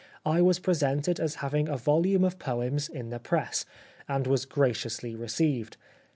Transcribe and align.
I 0.35 0.41
was 0.41 0.57
presented 0.57 1.19
as 1.19 1.35
having 1.45 1.69
a 1.69 1.77
volume 1.77 2.23
of 2.23 2.39
poems 2.39 2.89
in 2.89 3.09
the 3.11 3.19
press, 3.19 3.67
and 4.09 4.25
was 4.25 4.45
graciously 4.45 5.15
received. 5.15 5.77